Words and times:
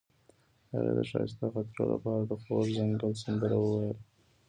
هغې 0.71 0.91
د 0.97 0.99
ښایسته 1.09 1.45
خاطرو 1.53 1.83
لپاره 1.93 2.21
د 2.29 2.31
خوږ 2.41 2.65
ځنګل 2.77 3.11
سندره 3.23 3.57
ویله. 3.59 3.97